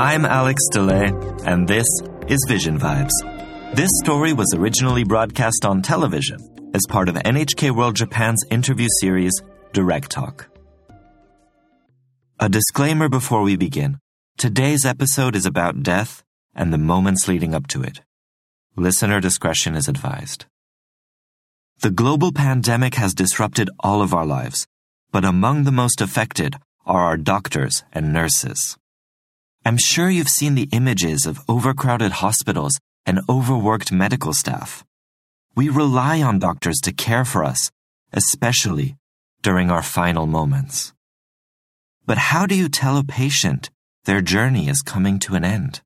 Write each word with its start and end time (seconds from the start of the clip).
I'm 0.00 0.24
Alex 0.24 0.62
DeLay, 0.70 1.10
and 1.44 1.66
this 1.66 1.84
is 2.28 2.38
Vision 2.46 2.78
Vibes. 2.78 3.10
This 3.74 3.90
story 4.04 4.32
was 4.32 4.54
originally 4.54 5.02
broadcast 5.02 5.64
on 5.64 5.82
television 5.82 6.38
as 6.72 6.82
part 6.88 7.08
of 7.08 7.16
NHK 7.16 7.74
World 7.74 7.96
Japan's 7.96 8.44
interview 8.48 8.86
series, 9.00 9.32
Direct 9.72 10.08
Talk. 10.08 10.50
A 12.38 12.48
disclaimer 12.48 13.08
before 13.08 13.42
we 13.42 13.56
begin. 13.56 13.98
Today's 14.36 14.86
episode 14.86 15.34
is 15.34 15.46
about 15.46 15.82
death 15.82 16.22
and 16.54 16.72
the 16.72 16.78
moments 16.78 17.26
leading 17.26 17.52
up 17.52 17.66
to 17.66 17.82
it. 17.82 18.00
Listener 18.76 19.20
discretion 19.20 19.74
is 19.74 19.88
advised. 19.88 20.46
The 21.80 21.90
global 21.90 22.30
pandemic 22.30 22.94
has 22.94 23.14
disrupted 23.14 23.68
all 23.80 24.00
of 24.00 24.14
our 24.14 24.24
lives, 24.24 24.68
but 25.10 25.24
among 25.24 25.64
the 25.64 25.72
most 25.72 26.00
affected 26.00 26.54
are 26.86 27.02
our 27.02 27.16
doctors 27.16 27.82
and 27.92 28.12
nurses. 28.12 28.78
I'm 29.64 29.76
sure 29.78 30.08
you've 30.08 30.28
seen 30.28 30.54
the 30.54 30.68
images 30.72 31.26
of 31.26 31.40
overcrowded 31.48 32.12
hospitals 32.12 32.78
and 33.04 33.20
overworked 33.28 33.92
medical 33.92 34.32
staff. 34.32 34.84
We 35.54 35.68
rely 35.68 36.22
on 36.22 36.38
doctors 36.38 36.78
to 36.84 36.92
care 36.92 37.24
for 37.24 37.44
us, 37.44 37.70
especially 38.12 38.96
during 39.42 39.70
our 39.70 39.82
final 39.82 40.26
moments. 40.26 40.92
But 42.06 42.18
how 42.18 42.46
do 42.46 42.54
you 42.54 42.68
tell 42.68 42.96
a 42.96 43.04
patient 43.04 43.70
their 44.04 44.20
journey 44.20 44.68
is 44.68 44.82
coming 44.82 45.18
to 45.20 45.34
an 45.34 45.44
end? 45.44 45.82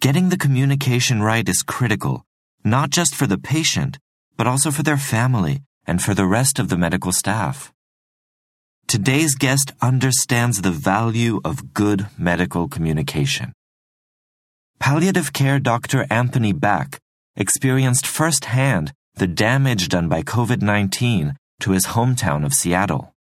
Getting 0.00 0.28
the 0.28 0.36
communication 0.38 1.22
right 1.22 1.48
is 1.48 1.62
critical, 1.62 2.24
not 2.64 2.90
just 2.90 3.14
for 3.14 3.26
the 3.26 3.38
patient, 3.38 3.98
but 4.36 4.46
also 4.46 4.70
for 4.70 4.82
their 4.82 4.96
family 4.96 5.62
and 5.86 6.02
for 6.02 6.14
the 6.14 6.26
rest 6.26 6.58
of 6.58 6.68
the 6.68 6.76
medical 6.76 7.12
staff. 7.12 7.72
Today's 8.92 9.36
guest 9.36 9.72
understands 9.80 10.60
the 10.60 10.70
value 10.70 11.40
of 11.46 11.72
good 11.72 12.08
medical 12.18 12.68
communication. 12.68 13.54
Palliative 14.80 15.32
care 15.32 15.58
Dr. 15.58 16.06
Anthony 16.10 16.52
Back 16.52 16.98
experienced 17.34 18.06
firsthand 18.06 18.92
the 19.14 19.26
damage 19.26 19.88
done 19.88 20.10
by 20.10 20.20
COVID-19 20.20 21.36
to 21.60 21.70
his 21.70 21.86
hometown 21.86 22.44
of 22.44 22.52
Seattle. 22.52 23.14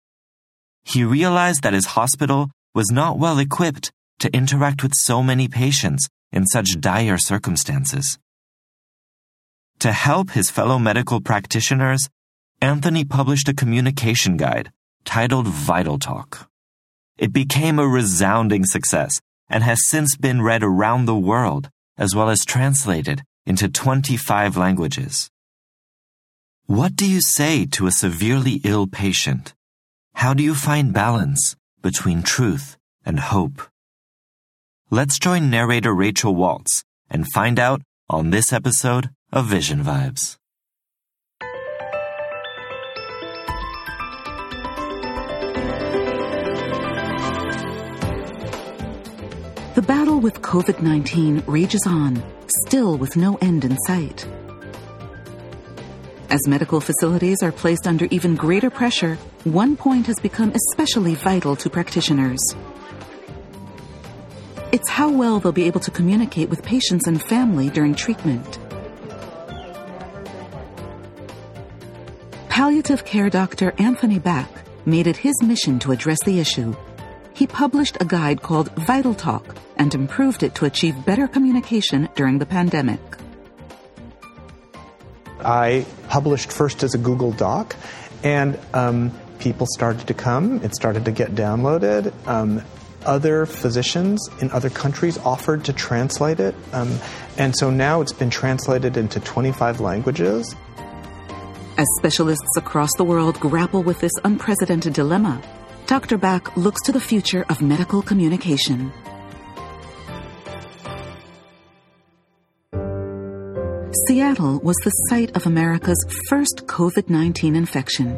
He 0.83 1.05
realized 1.05 1.63
that 1.63 1.71
his 1.71 1.95
hospital 1.95 2.49
was 2.75 2.91
not 2.91 3.17
well 3.17 3.39
equipped 3.39 3.93
to 4.19 4.35
interact 4.35 4.83
with 4.83 4.91
so 4.93 5.23
many 5.23 5.47
patients 5.47 6.05
in 6.33 6.45
such 6.47 6.81
dire 6.81 7.17
circumstances. 7.17 8.19
To 9.79 9.93
help 9.93 10.31
his 10.31 10.51
fellow 10.51 10.77
medical 10.77 11.21
practitioners, 11.21 12.09
Anthony 12.59 13.05
published 13.05 13.47
a 13.47 13.53
communication 13.53 14.35
guide 14.35 14.69
titled 15.05 15.47
Vital 15.47 15.99
Talk. 15.99 16.49
It 17.17 17.33
became 17.33 17.79
a 17.79 17.87
resounding 17.87 18.65
success 18.65 19.21
and 19.49 19.63
has 19.63 19.87
since 19.87 20.15
been 20.15 20.41
read 20.41 20.63
around 20.63 21.05
the 21.05 21.15
world 21.15 21.69
as 21.97 22.15
well 22.15 22.29
as 22.29 22.45
translated 22.45 23.21
into 23.45 23.69
25 23.69 24.57
languages. 24.57 25.29
What 26.65 26.95
do 26.95 27.05
you 27.05 27.21
say 27.21 27.65
to 27.67 27.87
a 27.87 27.91
severely 27.91 28.61
ill 28.63 28.87
patient? 28.87 29.53
How 30.15 30.33
do 30.33 30.43
you 30.43 30.55
find 30.55 30.93
balance 30.93 31.55
between 31.81 32.23
truth 32.23 32.77
and 33.05 33.19
hope? 33.19 33.61
Let's 34.89 35.19
join 35.19 35.49
narrator 35.49 35.93
Rachel 35.93 36.35
Waltz 36.35 36.83
and 37.09 37.31
find 37.31 37.59
out 37.59 37.81
on 38.09 38.29
this 38.29 38.51
episode 38.51 39.09
of 39.31 39.45
Vision 39.45 39.83
Vibes. 39.83 40.37
The 49.81 49.87
battle 49.87 50.19
with 50.19 50.43
COVID 50.43 50.83
19 50.83 51.41
rages 51.47 51.81
on, 51.87 52.21
still 52.67 52.99
with 52.99 53.17
no 53.17 53.39
end 53.41 53.65
in 53.65 53.75
sight. 53.87 54.27
As 56.29 56.47
medical 56.47 56.79
facilities 56.79 57.41
are 57.41 57.51
placed 57.51 57.87
under 57.87 58.05
even 58.11 58.35
greater 58.35 58.69
pressure, 58.69 59.15
one 59.43 59.75
point 59.75 60.05
has 60.05 60.19
become 60.19 60.53
especially 60.53 61.15
vital 61.15 61.55
to 61.55 61.67
practitioners. 61.67 62.39
It's 64.71 64.87
how 64.87 65.09
well 65.09 65.39
they'll 65.39 65.51
be 65.51 65.65
able 65.65 65.79
to 65.79 65.89
communicate 65.89 66.51
with 66.51 66.61
patients 66.61 67.07
and 67.07 67.19
family 67.19 67.71
during 67.71 67.95
treatment. 67.95 68.59
Palliative 72.49 73.03
care 73.03 73.31
doctor 73.31 73.73
Anthony 73.79 74.19
Back 74.19 74.51
made 74.85 75.07
it 75.07 75.17
his 75.17 75.41
mission 75.41 75.79
to 75.79 75.91
address 75.91 76.19
the 76.23 76.39
issue 76.39 76.75
he 77.41 77.47
published 77.47 77.97
a 77.99 78.05
guide 78.05 78.43
called 78.43 78.69
Vital 78.75 79.15
Talk 79.15 79.55
and 79.81 79.95
improved 79.95 80.43
it 80.43 80.53
to 80.53 80.65
achieve 80.65 80.93
better 81.07 81.27
communication 81.27 82.07
during 82.13 82.37
the 82.37 82.45
pandemic. 82.45 82.99
I 85.39 85.87
published 86.07 86.51
first 86.51 86.83
as 86.83 86.93
a 86.93 86.99
Google 86.99 87.31
Doc, 87.31 87.75
and 88.23 88.59
um, 88.75 89.11
people 89.39 89.65
started 89.73 90.05
to 90.05 90.13
come. 90.13 90.61
It 90.63 90.75
started 90.75 91.05
to 91.05 91.11
get 91.11 91.33
downloaded. 91.33 92.13
Um, 92.27 92.61
other 93.07 93.47
physicians 93.47 94.29
in 94.39 94.51
other 94.51 94.69
countries 94.69 95.17
offered 95.17 95.65
to 95.65 95.73
translate 95.73 96.39
it, 96.39 96.53
um, 96.73 96.99
and 97.39 97.57
so 97.57 97.71
now 97.71 98.01
it's 98.01 98.13
been 98.13 98.29
translated 98.29 98.97
into 98.97 99.19
25 99.19 99.81
languages. 99.81 100.55
As 101.79 101.87
specialists 101.97 102.55
across 102.55 102.91
the 102.97 103.03
world 103.03 103.39
grapple 103.39 103.81
with 103.81 103.99
this 103.99 104.11
unprecedented 104.23 104.93
dilemma, 104.93 105.41
Dr. 105.87 106.19
Back 106.19 106.55
looks 106.55 106.83
to 106.83 106.91
the 106.91 106.99
future 106.99 107.43
of 107.49 107.63
medical 107.63 108.03
communication. 108.03 108.93
Seattle 114.07 114.59
was 114.59 114.77
the 114.83 114.89
site 115.09 115.35
of 115.35 115.45
America's 115.45 116.03
first 116.27 116.63
COVID 116.65 117.09
19 117.09 117.55
infection. 117.55 118.17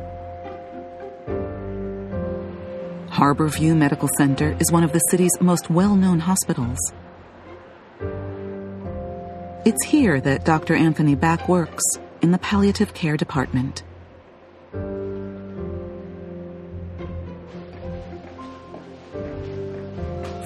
Harborview 3.09 3.75
Medical 3.75 4.07
Center 4.17 4.55
is 4.59 4.71
one 4.71 4.83
of 4.83 4.93
the 4.93 4.99
city's 5.09 5.31
most 5.41 5.69
well 5.69 5.95
known 5.95 6.19
hospitals. 6.19 6.77
It's 9.65 9.83
here 9.85 10.21
that 10.21 10.45
Dr. 10.45 10.73
Anthony 10.73 11.15
Back 11.15 11.49
works, 11.49 11.83
in 12.21 12.31
the 12.31 12.37
palliative 12.37 12.93
care 12.93 13.17
department. 13.17 13.83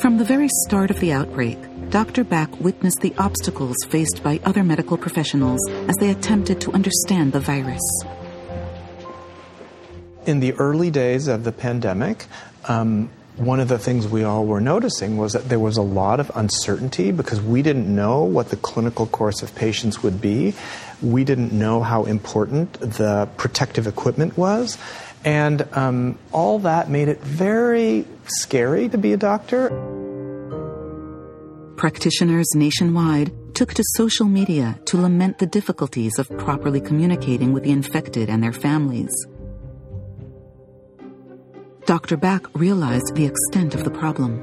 From 0.02 0.18
the 0.18 0.26
very 0.26 0.48
start 0.66 0.90
of 0.90 1.00
the 1.00 1.14
outbreak, 1.14 1.60
Dr. 1.90 2.26
Back 2.26 2.60
witnessed 2.60 3.00
the 3.00 3.14
obstacles 3.18 3.78
faced 3.88 4.22
by 4.22 4.42
other 4.44 4.62
medical 4.62 4.98
professionals 4.98 5.62
as 5.88 5.96
they 6.02 6.10
attempted 6.10 6.60
to 6.62 6.74
understand 6.74 7.32
the 7.32 7.40
virus. 7.40 7.82
In 10.26 10.42
the 10.42 10.52
early 10.56 10.92
days 10.92 11.30
of 11.30 11.46
the 11.46 11.54
pandemic, 11.54 12.26
um, 12.68 13.10
one 13.38 13.62
of 13.62 13.70
the 13.70 13.80
things 13.80 14.06
we 14.06 14.26
all 14.26 14.46
were 14.46 14.60
noticing 14.60 15.16
was 15.16 15.32
that 15.32 15.48
there 15.48 15.60
was 15.60 15.78
a 15.78 15.82
lot 15.82 16.20
of 16.20 16.30
uncertainty 16.36 17.14
because 17.14 17.40
we 17.40 17.62
didn't 17.62 17.88
know 17.88 18.24
what 18.24 18.50
the 18.50 18.58
clinical 18.58 19.08
course 19.08 19.42
of 19.42 19.56
patients 19.56 20.04
would 20.04 20.20
be. 20.20 20.56
We 21.02 21.24
didn't 21.24 21.54
know 21.54 21.84
how 21.84 22.04
important 22.04 22.74
the 22.82 23.30
protective 23.38 23.88
equipment 23.88 24.38
was. 24.38 24.78
And 25.24 25.66
um, 25.72 26.20
all 26.34 26.60
that 26.60 26.90
made 26.90 27.08
it 27.08 27.22
very 27.22 28.06
scary 28.26 28.90
to 28.90 28.98
be 28.98 29.14
a 29.14 29.18
doctor. 29.18 30.07
Practitioners 31.78 32.48
nationwide 32.56 33.32
took 33.54 33.72
to 33.76 33.84
social 33.94 34.26
media 34.26 34.80
to 34.86 35.00
lament 35.00 35.38
the 35.38 35.46
difficulties 35.46 36.18
of 36.18 36.28
properly 36.40 36.82
communicating 36.82 37.54
with 37.54 37.66
the 37.66 37.70
infected 37.70 38.32
and 38.32 38.42
their 38.42 38.52
families. 38.52 39.12
Dr. 41.86 42.18
Back 42.18 42.48
realized 42.56 43.14
the 43.14 43.26
extent 43.26 43.76
of 43.76 43.84
the 43.84 43.92
problem. 43.92 44.42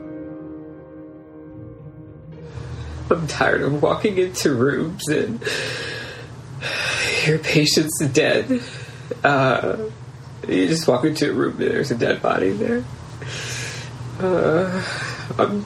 I'm 3.11 3.27
tired 3.27 3.63
of 3.63 3.83
walking 3.83 4.17
into 4.17 4.55
rooms 4.55 5.09
and 5.09 5.43
your 7.27 7.41
patient's 7.41 7.99
dead. 8.13 8.63
Uh, 9.25 9.77
you 10.47 10.69
just 10.69 10.87
walk 10.87 11.05
into 11.05 11.31
a 11.31 11.35
room 11.35 11.61
and 11.61 11.69
there's 11.73 11.91
a 11.91 11.97
dead 11.97 12.23
body 12.23 12.53
there. 12.53 12.85
Uh, 14.21 14.85
I'm, 15.37 15.65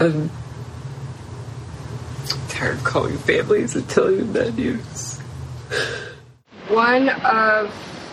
I'm 0.00 0.30
tired 2.60 2.76
of 2.76 2.84
calling 2.84 3.16
families 3.16 3.74
and 3.74 3.88
telling 3.88 4.18
them 4.18 4.32
that 4.34 4.54
news. 4.54 5.18
One 6.68 7.08
of 7.08 7.68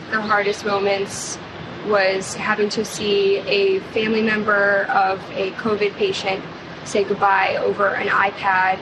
the 0.09 0.21
hardest 0.21 0.65
moments 0.65 1.37
was 1.85 2.33
having 2.35 2.69
to 2.69 2.85
see 2.85 3.39
a 3.39 3.79
family 3.91 4.21
member 4.21 4.83
of 4.89 5.19
a 5.31 5.51
COVID 5.51 5.93
patient 5.95 6.43
say 6.85 7.03
goodbye 7.03 7.57
over 7.57 7.89
an 7.89 8.07
iPad 8.07 8.79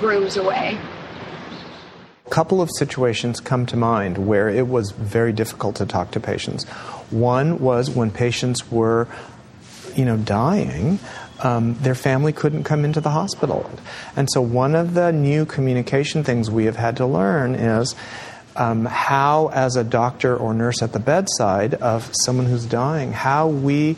rooms 0.00 0.36
away. 0.36 0.78
A 2.26 2.30
couple 2.30 2.62
of 2.62 2.70
situations 2.78 3.40
come 3.40 3.66
to 3.66 3.76
mind 3.76 4.28
where 4.28 4.48
it 4.48 4.68
was 4.68 4.92
very 4.92 5.32
difficult 5.32 5.74
to 5.76 5.86
talk 5.86 6.12
to 6.12 6.20
patients. 6.20 6.64
One 7.10 7.58
was 7.58 7.90
when 7.90 8.12
patients 8.12 8.70
were, 8.70 9.08
you 9.96 10.04
know, 10.04 10.16
dying. 10.18 11.00
Um, 11.40 11.74
their 11.74 11.94
family 11.94 12.32
couldn't 12.32 12.64
come 12.64 12.84
into 12.84 13.00
the 13.00 13.10
hospital. 13.10 13.70
And 14.16 14.28
so, 14.30 14.40
one 14.40 14.74
of 14.74 14.94
the 14.94 15.12
new 15.12 15.46
communication 15.46 16.24
things 16.24 16.50
we 16.50 16.64
have 16.64 16.76
had 16.76 16.96
to 16.98 17.06
learn 17.06 17.54
is 17.54 17.94
um, 18.56 18.84
how, 18.84 19.50
as 19.54 19.76
a 19.76 19.84
doctor 19.84 20.36
or 20.36 20.52
nurse 20.52 20.82
at 20.82 20.92
the 20.92 20.98
bedside 20.98 21.74
of 21.74 22.10
someone 22.24 22.46
who's 22.46 22.66
dying, 22.66 23.12
how 23.12 23.48
we 23.48 23.96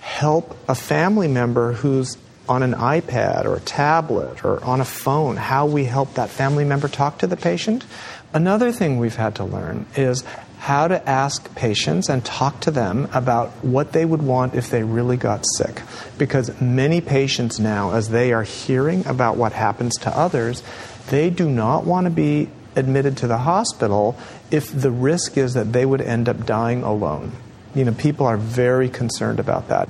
help 0.00 0.56
a 0.68 0.74
family 0.74 1.28
member 1.28 1.72
who's 1.72 2.16
on 2.48 2.62
an 2.62 2.74
iPad 2.74 3.44
or 3.44 3.56
a 3.56 3.60
tablet 3.60 4.44
or 4.44 4.62
on 4.62 4.80
a 4.80 4.84
phone, 4.84 5.36
how 5.36 5.66
we 5.66 5.84
help 5.84 6.14
that 6.14 6.30
family 6.30 6.64
member 6.64 6.86
talk 6.86 7.18
to 7.18 7.26
the 7.26 7.36
patient. 7.36 7.84
Another 8.32 8.70
thing 8.70 8.98
we've 8.98 9.16
had 9.16 9.34
to 9.36 9.44
learn 9.44 9.86
is 9.96 10.22
how 10.66 10.88
to 10.88 11.08
ask 11.08 11.54
patients 11.54 12.08
and 12.08 12.24
talk 12.24 12.58
to 12.58 12.72
them 12.72 13.08
about 13.12 13.50
what 13.64 13.92
they 13.92 14.04
would 14.04 14.20
want 14.20 14.52
if 14.52 14.68
they 14.68 14.82
really 14.82 15.16
got 15.16 15.44
sick. 15.58 15.80
Because 16.18 16.60
many 16.60 17.00
patients 17.00 17.60
now, 17.60 17.92
as 17.92 18.08
they 18.08 18.32
are 18.32 18.42
hearing 18.42 19.06
about 19.06 19.36
what 19.36 19.52
happens 19.52 19.94
to 19.94 20.10
others, 20.10 20.64
they 21.08 21.30
do 21.30 21.48
not 21.48 21.84
want 21.84 22.06
to 22.06 22.10
be 22.10 22.48
admitted 22.74 23.16
to 23.16 23.28
the 23.28 23.38
hospital 23.38 24.18
if 24.50 24.72
the 24.72 24.90
risk 24.90 25.38
is 25.38 25.54
that 25.54 25.72
they 25.72 25.86
would 25.86 26.00
end 26.00 26.28
up 26.28 26.44
dying 26.44 26.82
alone. 26.82 27.30
You 27.76 27.84
know, 27.84 27.92
people 27.92 28.26
are 28.26 28.36
very 28.36 28.88
concerned 28.88 29.38
about 29.38 29.68
that. 29.68 29.88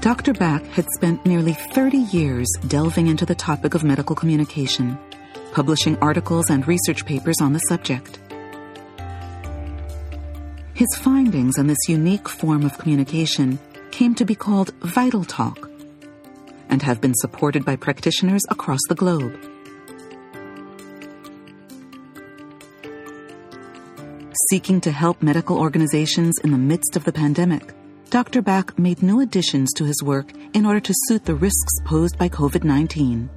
Dr. 0.00 0.32
Back 0.32 0.64
had 0.66 0.86
spent 0.94 1.26
nearly 1.26 1.54
30 1.54 1.98
years 1.98 2.46
delving 2.68 3.08
into 3.08 3.26
the 3.26 3.34
topic 3.34 3.74
of 3.74 3.82
medical 3.82 4.14
communication, 4.14 4.96
publishing 5.50 5.98
articles 5.98 6.48
and 6.50 6.68
research 6.68 7.04
papers 7.04 7.40
on 7.40 7.52
the 7.52 7.58
subject. 7.58 8.20
His 10.76 10.94
findings 10.98 11.58
on 11.58 11.68
this 11.68 11.88
unique 11.88 12.28
form 12.28 12.62
of 12.62 12.76
communication 12.76 13.58
came 13.92 14.14
to 14.14 14.26
be 14.26 14.34
called 14.34 14.74
Vital 14.82 15.24
Talk 15.24 15.70
and 16.68 16.82
have 16.82 17.00
been 17.00 17.14
supported 17.14 17.64
by 17.64 17.76
practitioners 17.76 18.42
across 18.50 18.80
the 18.90 18.94
globe. 18.94 19.34
Seeking 24.50 24.82
to 24.82 24.92
help 24.92 25.22
medical 25.22 25.58
organizations 25.58 26.34
in 26.44 26.52
the 26.52 26.58
midst 26.58 26.94
of 26.94 27.04
the 27.04 27.12
pandemic, 27.12 27.72
Dr. 28.10 28.42
Back 28.42 28.78
made 28.78 29.02
new 29.02 29.22
additions 29.22 29.72
to 29.76 29.84
his 29.84 30.02
work 30.02 30.30
in 30.52 30.66
order 30.66 30.80
to 30.80 30.92
suit 31.06 31.24
the 31.24 31.36
risks 31.36 31.80
posed 31.86 32.18
by 32.18 32.28
COVID 32.28 32.64
19. 32.64 33.30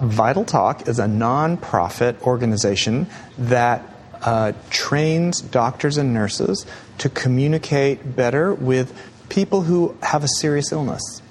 Vital 0.00 0.44
Talk 0.44 0.88
is 0.88 0.98
a 0.98 1.06
non-profit 1.06 2.20
organization 2.26 3.06
that 3.38 3.93
uh, 4.24 4.52
trains 4.70 5.40
doctors 5.40 5.96
and 5.96 6.14
nurses 6.14 6.66
to 6.98 7.08
communicate 7.08 8.16
better 8.16 8.54
with 8.54 8.98
people 9.28 9.62
who 9.62 9.96
have 10.02 10.24
a 10.24 10.28
serious 10.28 10.72
illness. 10.72 11.22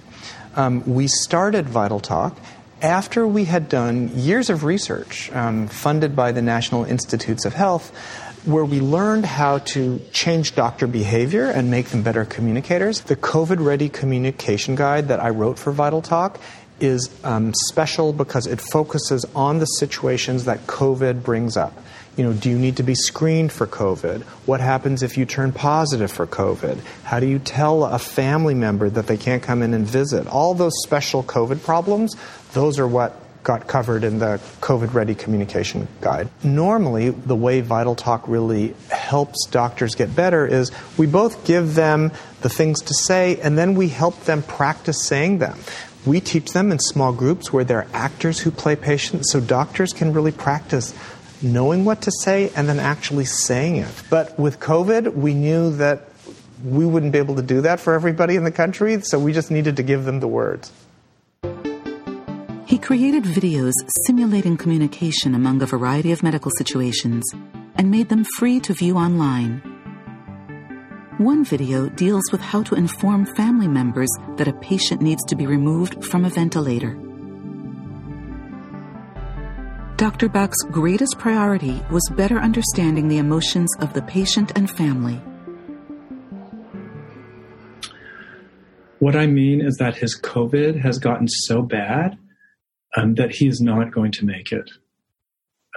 Um, 0.55 0.83
we 0.85 1.07
started 1.07 1.67
Vital 1.67 1.99
Talk 1.99 2.37
after 2.81 3.25
we 3.25 3.45
had 3.45 3.69
done 3.69 4.11
years 4.15 4.49
of 4.49 4.63
research 4.63 5.31
um, 5.31 5.67
funded 5.67 6.15
by 6.15 6.31
the 6.31 6.41
National 6.41 6.83
Institutes 6.83 7.45
of 7.45 7.53
Health 7.53 7.91
where 8.45 8.65
we 8.65 8.81
learned 8.81 9.25
how 9.25 9.59
to 9.59 10.01
change 10.11 10.53
doctor 10.53 10.85
behavior 10.85 11.49
and 11.49 11.71
make 11.71 11.87
them 11.87 12.03
better 12.03 12.25
communicators. 12.25 13.01
The 13.01 13.15
COVID 13.15 13.63
Ready 13.63 13.87
Communication 13.87 14.75
Guide 14.75 15.07
that 15.07 15.21
I 15.21 15.29
wrote 15.29 15.57
for 15.57 15.71
Vital 15.71 16.01
Talk 16.01 16.39
is 16.79 17.09
um, 17.23 17.53
special 17.67 18.11
because 18.11 18.45
it 18.45 18.59
focuses 18.59 19.25
on 19.33 19.59
the 19.59 19.65
situations 19.65 20.43
that 20.43 20.67
COVID 20.67 21.23
brings 21.23 21.55
up. 21.55 21.73
You 22.15 22.25
know, 22.25 22.33
do 22.33 22.49
you 22.49 22.59
need 22.59 22.77
to 22.77 22.83
be 22.83 22.93
screened 22.93 23.51
for 23.51 23.65
COVID? 23.65 24.21
What 24.45 24.59
happens 24.59 25.01
if 25.01 25.17
you 25.17 25.25
turn 25.25 25.51
positive 25.51 26.11
for 26.11 26.27
COVID? 26.27 26.79
How 27.03 27.19
do 27.19 27.25
you 27.25 27.39
tell 27.39 27.85
a 27.85 27.97
family 27.97 28.53
member 28.53 28.87
that 28.89 29.07
they 29.07 29.17
can't 29.17 29.41
come 29.41 29.63
in 29.63 29.73
and 29.73 29.85
visit? 29.85 30.27
All 30.27 30.53
those 30.53 30.73
special 30.83 31.23
COVID 31.23 31.63
problems, 31.63 32.15
those 32.53 32.77
are 32.77 32.87
what 32.87 33.19
got 33.43 33.67
covered 33.67 34.03
in 34.03 34.19
the 34.19 34.39
COVID 34.61 34.93
Ready 34.93 35.15
Communication 35.15 35.87
Guide. 36.01 36.29
Normally, 36.43 37.09
the 37.09 37.35
way 37.35 37.61
Vital 37.61 37.95
Talk 37.95 38.27
really 38.27 38.75
helps 38.89 39.47
doctors 39.47 39.95
get 39.95 40.15
better 40.15 40.45
is 40.45 40.71
we 40.97 41.07
both 41.07 41.45
give 41.45 41.75
them 41.75 42.11
the 42.41 42.49
things 42.49 42.81
to 42.83 42.93
say 42.93 43.39
and 43.41 43.57
then 43.57 43.75
we 43.75 43.89
help 43.89 44.23
them 44.25 44.43
practice 44.43 45.03
saying 45.03 45.39
them. 45.39 45.57
We 46.05 46.19
teach 46.19 46.51
them 46.51 46.71
in 46.71 46.79
small 46.79 47.13
groups 47.13 47.51
where 47.51 47.63
they're 47.63 47.87
actors 47.93 48.39
who 48.39 48.51
play 48.51 48.75
patients 48.75 49.31
so 49.31 49.39
doctors 49.39 49.93
can 49.93 50.13
really 50.13 50.33
practice 50.33 50.93
knowing 51.43 51.85
what 51.85 52.01
to 52.03 52.11
say 52.23 52.51
and 52.55 52.67
then 52.67 52.79
actually 52.79 53.25
saying 53.25 53.75
it. 53.75 53.93
But 54.09 54.37
with 54.39 54.59
COVID, 54.59 55.13
we 55.13 55.33
knew 55.33 55.75
that 55.75 56.07
we 56.63 56.85
wouldn't 56.85 57.11
be 57.11 57.17
able 57.17 57.35
to 57.35 57.41
do 57.41 57.61
that 57.61 57.79
for 57.79 57.93
everybody 57.93 58.35
in 58.35 58.43
the 58.43 58.51
country, 58.51 59.01
so 59.01 59.19
we 59.19 59.33
just 59.33 59.51
needed 59.51 59.75
to 59.75 59.83
give 59.83 60.05
them 60.05 60.21
the 60.21 60.27
words. 60.27 60.71
He 62.65 62.79
created 62.79 63.23
videos 63.23 63.73
simulating 64.07 64.57
communication 64.57 65.35
among 65.35 65.61
a 65.61 65.65
variety 65.65 66.11
of 66.11 66.23
medical 66.23 66.51
situations 66.57 67.23
and 67.75 67.91
made 67.91 68.09
them 68.09 68.25
free 68.37 68.59
to 68.61 68.73
view 68.73 68.97
online. 68.97 69.61
One 71.17 71.43
video 71.45 71.89
deals 71.89 72.23
with 72.31 72.41
how 72.41 72.63
to 72.63 72.75
inform 72.75 73.27
family 73.35 73.67
members 73.67 74.09
that 74.37 74.47
a 74.47 74.53
patient 74.53 75.01
needs 75.01 75.23
to 75.25 75.35
be 75.35 75.45
removed 75.45 76.03
from 76.03 76.25
a 76.25 76.29
ventilator. 76.29 76.97
Dr. 80.03 80.27
Back's 80.27 80.61
greatest 80.63 81.17
priority 81.17 81.81
was 81.89 82.03
better 82.17 82.37
understanding 82.37 83.07
the 83.07 83.19
emotions 83.19 83.73
of 83.79 83.93
the 83.93 84.01
patient 84.01 84.51
and 84.53 84.69
family. 84.69 85.15
What 88.99 89.15
I 89.15 89.27
mean 89.27 89.61
is 89.61 89.77
that 89.77 89.95
his 89.95 90.19
COVID 90.19 90.81
has 90.81 90.99
gotten 90.99 91.29
so 91.29 91.61
bad 91.61 92.17
um, 92.97 93.15
that 93.15 93.33
he 93.33 93.47
is 93.47 93.61
not 93.61 93.93
going 93.93 94.11
to 94.11 94.25
make 94.25 94.51
it. 94.51 94.69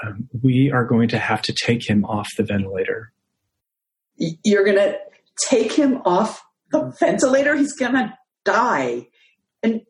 Um, 0.02 0.29
we 0.43 0.72
are 0.72 0.84
going 0.84 1.06
to 1.11 1.19
have 1.19 1.43
to 1.43 1.52
take 1.52 1.88
him 1.88 2.05
off 2.05 2.29
the 2.37 2.43
ventilator. 2.43 3.12
You're 4.17 4.64
going 4.64 4.79
to 4.79 4.99
take 5.49 5.70
him 5.70 6.02
off 6.05 6.43
the 6.72 6.93
ventilator? 6.99 7.55
He's 7.55 7.75
going 7.75 7.94
to 7.94 8.12
die. 8.44 9.06
And 9.62 9.82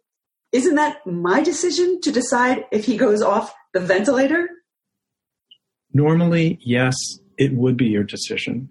isn't 0.52 0.74
that 0.74 1.06
my 1.06 1.42
decision 1.42 2.02
to 2.02 2.12
decide 2.12 2.66
if 2.70 2.84
he 2.84 2.98
goes 2.98 3.22
off 3.22 3.54
the 3.76 3.86
ventilator? 3.86 4.48
Normally, 5.92 6.58
yes, 6.64 6.94
it 7.36 7.52
would 7.52 7.76
be 7.76 7.86
your 7.86 8.04
decision. 8.04 8.70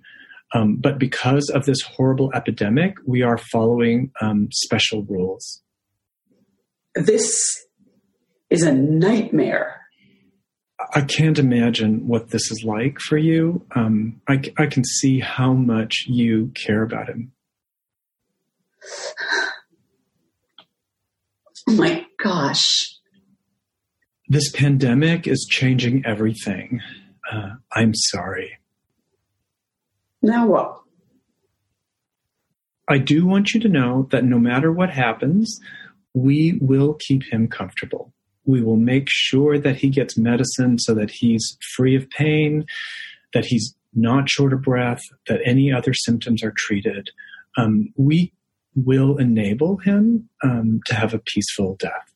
Um, 0.55 0.77
but 0.77 0.97
because 0.97 1.51
of 1.53 1.65
this 1.65 1.81
horrible 1.81 2.31
epidemic, 2.33 2.95
we 3.05 3.21
are 3.21 3.37
following 3.37 4.11
um, 4.19 4.47
special 4.51 5.03
rules. 5.03 5.61
This 6.95 7.67
is 8.49 8.63
a 8.63 8.73
nightmare. 8.73 9.81
I 10.95 11.01
can't 11.01 11.37
imagine 11.37 12.07
what 12.07 12.29
this 12.29 12.51
is 12.51 12.63
like 12.63 12.99
for 12.99 13.17
you. 13.17 13.63
Um, 13.75 14.21
I, 14.27 14.41
I 14.57 14.65
can 14.65 14.83
see 14.83 15.19
how 15.19 15.53
much 15.53 16.05
you 16.07 16.51
care 16.55 16.81
about 16.81 17.09
him. 17.09 17.31
Oh 21.67 21.73
my 21.75 22.05
gosh. 22.17 22.94
This 24.27 24.49
pandemic 24.51 25.27
is 25.27 25.47
changing 25.49 26.03
everything. 26.05 26.81
Uh, 27.31 27.55
I'm 27.71 27.93
sorry. 27.93 28.57
Now 30.21 30.47
what? 30.47 30.81
I 32.87 32.97
do 32.97 33.25
want 33.25 33.53
you 33.53 33.59
to 33.61 33.69
know 33.69 34.07
that 34.11 34.23
no 34.23 34.39
matter 34.39 34.71
what 34.71 34.89
happens, 34.89 35.59
we 36.13 36.57
will 36.61 36.95
keep 36.95 37.23
him 37.31 37.47
comfortable. 37.47 38.13
We 38.45 38.61
will 38.61 38.77
make 38.77 39.07
sure 39.09 39.59
that 39.59 39.75
he 39.75 39.89
gets 39.89 40.17
medicine 40.17 40.79
so 40.79 40.93
that 40.95 41.11
he's 41.11 41.57
free 41.75 41.95
of 41.95 42.09
pain, 42.09 42.65
that 43.33 43.45
he's 43.45 43.75
not 43.93 44.29
short 44.29 44.53
of 44.53 44.61
breath, 44.61 45.01
that 45.27 45.41
any 45.45 45.71
other 45.71 45.93
symptoms 45.93 46.43
are 46.43 46.53
treated. 46.55 47.09
Um, 47.57 47.93
we 47.95 48.33
will 48.75 49.17
enable 49.17 49.77
him 49.77 50.29
um, 50.43 50.81
to 50.85 50.95
have 50.95 51.13
a 51.13 51.19
peaceful 51.19 51.75
death. 51.79 52.11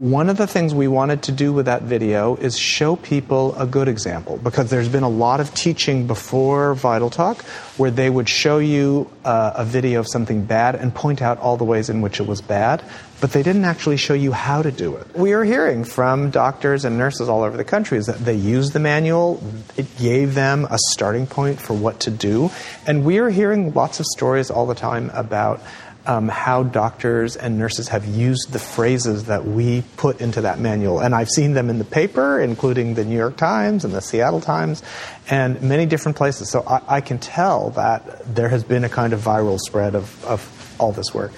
One 0.00 0.30
of 0.30 0.36
the 0.36 0.46
things 0.46 0.76
we 0.76 0.86
wanted 0.86 1.24
to 1.24 1.32
do 1.32 1.52
with 1.52 1.66
that 1.66 1.82
video 1.82 2.36
is 2.36 2.56
show 2.56 2.94
people 2.94 3.52
a 3.56 3.66
good 3.66 3.88
example 3.88 4.36
because 4.36 4.70
there's 4.70 4.88
been 4.88 5.02
a 5.02 5.08
lot 5.08 5.40
of 5.40 5.52
teaching 5.54 6.06
before 6.06 6.74
Vital 6.74 7.10
Talk 7.10 7.42
where 7.78 7.90
they 7.90 8.08
would 8.08 8.28
show 8.28 8.58
you 8.58 9.10
uh, 9.24 9.54
a 9.56 9.64
video 9.64 9.98
of 9.98 10.06
something 10.06 10.44
bad 10.44 10.76
and 10.76 10.94
point 10.94 11.20
out 11.20 11.38
all 11.38 11.56
the 11.56 11.64
ways 11.64 11.90
in 11.90 12.00
which 12.00 12.20
it 12.20 12.28
was 12.28 12.40
bad, 12.40 12.80
but 13.20 13.32
they 13.32 13.42
didn't 13.42 13.64
actually 13.64 13.96
show 13.96 14.14
you 14.14 14.30
how 14.30 14.62
to 14.62 14.70
do 14.70 14.94
it. 14.94 15.16
We 15.16 15.32
are 15.32 15.42
hearing 15.42 15.82
from 15.82 16.30
doctors 16.30 16.84
and 16.84 16.96
nurses 16.96 17.28
all 17.28 17.42
over 17.42 17.56
the 17.56 17.64
country 17.64 17.98
is 17.98 18.06
that 18.06 18.18
they 18.18 18.36
used 18.36 18.74
the 18.74 18.78
manual, 18.78 19.42
it 19.76 19.86
gave 19.98 20.36
them 20.36 20.64
a 20.70 20.78
starting 20.90 21.26
point 21.26 21.60
for 21.60 21.74
what 21.74 21.98
to 22.02 22.12
do, 22.12 22.52
and 22.86 23.04
we 23.04 23.18
are 23.18 23.30
hearing 23.30 23.74
lots 23.74 23.98
of 23.98 24.06
stories 24.06 24.48
all 24.48 24.66
the 24.66 24.76
time 24.76 25.10
about 25.12 25.60
um, 26.08 26.28
how 26.28 26.62
doctors 26.62 27.36
and 27.36 27.58
nurses 27.58 27.88
have 27.88 28.06
used 28.06 28.50
the 28.50 28.58
phrases 28.58 29.26
that 29.26 29.44
we 29.44 29.82
put 29.98 30.22
into 30.22 30.40
that 30.40 30.58
manual. 30.58 31.00
And 31.00 31.14
I've 31.14 31.28
seen 31.28 31.52
them 31.52 31.68
in 31.68 31.78
the 31.78 31.84
paper, 31.84 32.40
including 32.40 32.94
the 32.94 33.04
New 33.04 33.16
York 33.16 33.36
Times 33.36 33.84
and 33.84 33.92
the 33.92 34.00
Seattle 34.00 34.40
Times, 34.40 34.82
and 35.28 35.60
many 35.60 35.84
different 35.84 36.16
places. 36.16 36.48
So 36.50 36.64
I, 36.66 36.96
I 36.96 37.00
can 37.02 37.18
tell 37.18 37.70
that 37.70 38.34
there 38.34 38.48
has 38.48 38.64
been 38.64 38.84
a 38.84 38.88
kind 38.88 39.12
of 39.12 39.20
viral 39.20 39.58
spread 39.58 39.94
of, 39.94 40.24
of 40.24 40.76
all 40.80 40.92
this 40.92 41.12
work. 41.12 41.32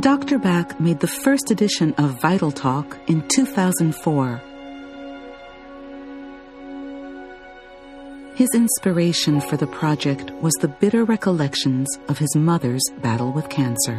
Dr. 0.00 0.38
Back 0.38 0.80
made 0.80 0.98
the 0.98 1.06
first 1.06 1.50
edition 1.50 1.94
of 1.94 2.20
Vital 2.20 2.50
Talk 2.50 2.98
in 3.06 3.26
2004. 3.28 4.49
His 8.40 8.54
inspiration 8.54 9.42
for 9.42 9.58
the 9.58 9.66
project 9.66 10.30
was 10.40 10.54
the 10.54 10.68
bitter 10.68 11.04
recollections 11.04 11.86
of 12.08 12.16
his 12.16 12.34
mother's 12.34 12.80
battle 13.02 13.32
with 13.32 13.50
cancer. 13.50 13.96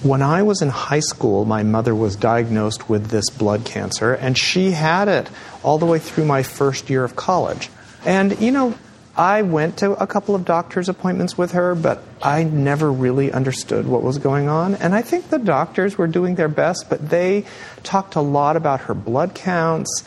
When 0.00 0.22
I 0.22 0.42
was 0.42 0.62
in 0.62 0.70
high 0.70 1.00
school, 1.00 1.44
my 1.44 1.62
mother 1.62 1.94
was 1.94 2.16
diagnosed 2.16 2.88
with 2.88 3.08
this 3.08 3.28
blood 3.28 3.66
cancer, 3.66 4.14
and 4.14 4.38
she 4.38 4.70
had 4.70 5.08
it 5.08 5.28
all 5.62 5.76
the 5.76 5.84
way 5.84 5.98
through 5.98 6.24
my 6.24 6.42
first 6.42 6.88
year 6.88 7.04
of 7.04 7.14
college. 7.14 7.68
And, 8.06 8.40
you 8.40 8.50
know, 8.50 8.74
I 9.18 9.42
went 9.42 9.76
to 9.80 9.92
a 10.02 10.06
couple 10.06 10.34
of 10.34 10.46
doctor's 10.46 10.88
appointments 10.88 11.36
with 11.36 11.52
her, 11.52 11.74
but 11.74 12.02
I 12.22 12.44
never 12.44 12.90
really 12.90 13.30
understood 13.30 13.86
what 13.86 14.02
was 14.02 14.16
going 14.16 14.48
on. 14.48 14.76
And 14.76 14.94
I 14.94 15.02
think 15.02 15.28
the 15.28 15.38
doctors 15.38 15.98
were 15.98 16.06
doing 16.06 16.36
their 16.36 16.48
best, 16.48 16.88
but 16.88 17.10
they 17.10 17.44
talked 17.82 18.14
a 18.14 18.22
lot 18.22 18.56
about 18.56 18.80
her 18.82 18.94
blood 18.94 19.34
counts, 19.34 20.02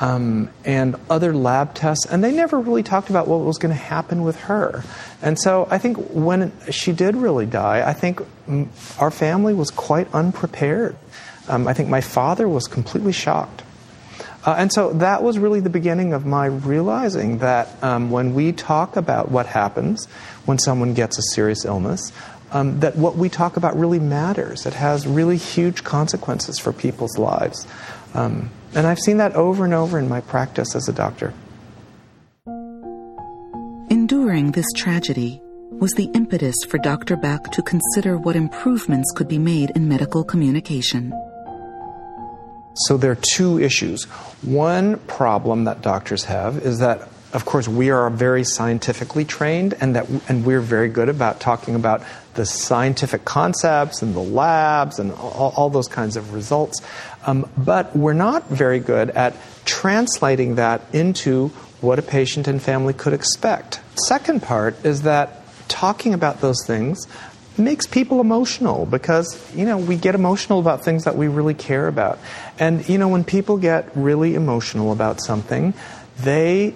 um, 0.00 0.50
and 0.64 0.96
other 1.08 1.34
lab 1.34 1.74
tests, 1.74 2.06
and 2.06 2.24
they 2.24 2.32
never 2.32 2.58
really 2.58 2.82
talked 2.82 3.10
about 3.10 3.28
what 3.28 3.40
was 3.40 3.58
going 3.58 3.74
to 3.74 3.80
happen 3.80 4.22
with 4.22 4.36
her. 4.40 4.82
And 5.20 5.38
so 5.38 5.68
I 5.70 5.78
think 5.78 5.98
when 6.10 6.52
she 6.70 6.92
did 6.92 7.16
really 7.16 7.46
die, 7.46 7.88
I 7.88 7.92
think 7.92 8.20
our 8.98 9.10
family 9.10 9.54
was 9.54 9.70
quite 9.70 10.12
unprepared. 10.12 10.96
Um, 11.48 11.68
I 11.68 11.74
think 11.74 11.88
my 11.88 12.00
father 12.00 12.48
was 12.48 12.66
completely 12.66 13.12
shocked. 13.12 13.62
Uh, 14.44 14.56
and 14.58 14.72
so 14.72 14.92
that 14.94 15.22
was 15.22 15.38
really 15.38 15.60
the 15.60 15.70
beginning 15.70 16.12
of 16.12 16.26
my 16.26 16.46
realizing 16.46 17.38
that 17.38 17.68
um, 17.82 18.10
when 18.10 18.34
we 18.34 18.50
talk 18.50 18.96
about 18.96 19.30
what 19.30 19.46
happens 19.46 20.06
when 20.46 20.58
someone 20.58 20.94
gets 20.94 21.16
a 21.16 21.22
serious 21.22 21.64
illness, 21.64 22.12
um, 22.50 22.80
that 22.80 22.96
what 22.96 23.16
we 23.16 23.28
talk 23.28 23.56
about 23.56 23.76
really 23.78 24.00
matters. 24.00 24.66
It 24.66 24.74
has 24.74 25.06
really 25.06 25.36
huge 25.36 25.84
consequences 25.84 26.58
for 26.58 26.72
people's 26.72 27.16
lives. 27.18 27.66
Um, 28.14 28.50
and 28.74 28.86
I've 28.86 28.98
seen 28.98 29.18
that 29.18 29.34
over 29.34 29.64
and 29.64 29.74
over 29.74 29.98
in 29.98 30.08
my 30.08 30.20
practice 30.20 30.74
as 30.74 30.88
a 30.88 30.92
doctor. 30.92 31.32
Enduring 33.90 34.52
this 34.52 34.66
tragedy 34.74 35.40
was 35.70 35.92
the 35.92 36.10
impetus 36.14 36.56
for 36.68 36.78
Dr. 36.78 37.16
Back 37.16 37.50
to 37.52 37.62
consider 37.62 38.16
what 38.16 38.36
improvements 38.36 39.12
could 39.14 39.28
be 39.28 39.38
made 39.38 39.70
in 39.70 39.88
medical 39.88 40.24
communication. 40.24 41.12
So 42.86 42.96
there 42.96 43.10
are 43.10 43.18
two 43.34 43.58
issues. 43.58 44.04
One 44.42 44.98
problem 45.00 45.64
that 45.64 45.82
doctors 45.82 46.24
have 46.24 46.58
is 46.58 46.78
that 46.78 47.08
of 47.32 47.46
course, 47.46 47.66
we 47.66 47.90
are 47.90 48.10
very 48.10 48.44
scientifically 48.44 49.24
trained, 49.24 49.74
and 49.80 49.96
that 49.96 50.08
and 50.28 50.44
we're 50.44 50.60
very 50.60 50.88
good 50.88 51.08
about 51.08 51.40
talking 51.40 51.74
about 51.74 52.02
the 52.34 52.44
scientific 52.44 53.24
concepts 53.24 54.02
and 54.02 54.14
the 54.14 54.20
labs 54.20 54.98
and 54.98 55.12
all, 55.12 55.52
all 55.56 55.70
those 55.70 55.88
kinds 55.88 56.16
of 56.16 56.34
results. 56.34 56.80
Um, 57.26 57.48
but 57.56 57.96
we're 57.96 58.12
not 58.12 58.48
very 58.48 58.80
good 58.80 59.10
at 59.10 59.34
translating 59.64 60.56
that 60.56 60.82
into 60.92 61.48
what 61.80 61.98
a 61.98 62.02
patient 62.02 62.48
and 62.48 62.62
family 62.62 62.92
could 62.92 63.12
expect. 63.12 63.80
Second 64.06 64.42
part 64.42 64.84
is 64.84 65.02
that 65.02 65.42
talking 65.68 66.12
about 66.14 66.40
those 66.40 66.64
things 66.66 67.06
makes 67.58 67.86
people 67.86 68.20
emotional 68.20 68.86
because 68.86 69.54
you 69.54 69.64
know 69.64 69.76
we 69.76 69.96
get 69.96 70.14
emotional 70.14 70.58
about 70.58 70.84
things 70.84 71.04
that 71.04 71.16
we 71.16 71.28
really 71.28 71.52
care 71.54 71.86
about 71.86 72.18
and 72.58 72.88
you 72.88 72.96
know 72.96 73.08
when 73.08 73.24
people 73.24 73.58
get 73.58 73.94
really 73.94 74.34
emotional 74.34 74.90
about 74.90 75.20
something 75.20 75.74
they 76.18 76.74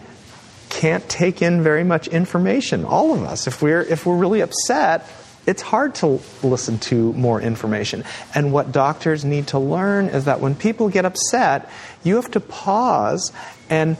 can't 0.76 1.08
take 1.08 1.40
in 1.40 1.62
very 1.62 1.84
much 1.84 2.06
information. 2.06 2.84
All 2.84 3.14
of 3.14 3.22
us, 3.22 3.46
if 3.46 3.62
we're 3.62 3.80
if 3.80 4.04
we're 4.04 4.18
really 4.18 4.42
upset, 4.42 5.08
it's 5.46 5.62
hard 5.62 5.94
to 5.96 6.20
listen 6.42 6.78
to 6.90 7.14
more 7.14 7.40
information. 7.40 8.04
And 8.34 8.52
what 8.52 8.72
doctors 8.72 9.24
need 9.24 9.46
to 9.48 9.58
learn 9.58 10.08
is 10.08 10.26
that 10.26 10.40
when 10.40 10.54
people 10.54 10.90
get 10.90 11.06
upset, 11.06 11.70
you 12.04 12.16
have 12.16 12.30
to 12.32 12.40
pause 12.40 13.32
and 13.70 13.96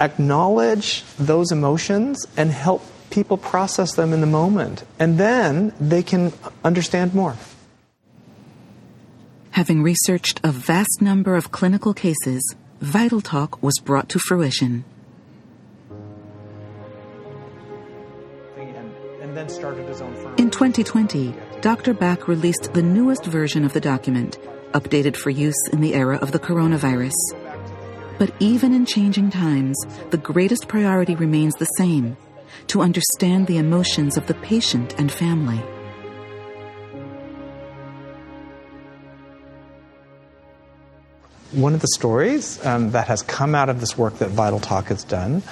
acknowledge 0.00 1.04
those 1.20 1.52
emotions 1.52 2.26
and 2.36 2.50
help 2.50 2.82
people 3.10 3.36
process 3.36 3.94
them 3.94 4.12
in 4.12 4.20
the 4.20 4.26
moment. 4.26 4.82
And 4.98 5.18
then 5.18 5.72
they 5.78 6.02
can 6.02 6.32
understand 6.64 7.14
more. 7.14 7.36
Having 9.52 9.84
researched 9.84 10.40
a 10.42 10.50
vast 10.50 11.00
number 11.00 11.36
of 11.36 11.52
clinical 11.52 11.94
cases, 11.94 12.42
Vital 12.80 13.20
Talk 13.20 13.62
was 13.62 13.78
brought 13.84 14.08
to 14.08 14.18
fruition. 14.18 14.84
2020, 20.74 21.32
Dr. 21.60 21.94
Back 21.94 22.26
released 22.26 22.74
the 22.74 22.82
newest 22.82 23.26
version 23.26 23.64
of 23.64 23.72
the 23.72 23.80
document, 23.80 24.38
updated 24.72 25.14
for 25.14 25.30
use 25.30 25.68
in 25.72 25.80
the 25.80 25.94
era 25.94 26.18
of 26.18 26.32
the 26.32 26.38
coronavirus. 26.40 27.14
But 28.18 28.34
even 28.40 28.74
in 28.74 28.84
changing 28.84 29.30
times, 29.30 29.78
the 30.10 30.18
greatest 30.18 30.66
priority 30.66 31.14
remains 31.14 31.54
the 31.54 31.66
same 31.78 32.16
to 32.66 32.80
understand 32.82 33.46
the 33.46 33.56
emotions 33.56 34.16
of 34.16 34.26
the 34.26 34.34
patient 34.34 34.96
and 34.98 35.12
family. 35.12 35.58
One 41.52 41.74
of 41.74 41.82
the 41.82 41.88
stories 41.94 42.64
um, 42.66 42.90
that 42.90 43.06
has 43.06 43.22
come 43.22 43.54
out 43.54 43.68
of 43.68 43.78
this 43.78 43.96
work 43.96 44.18
that 44.18 44.30
Vital 44.30 44.58
Talk 44.58 44.86
has 44.86 45.04
done 45.04 45.44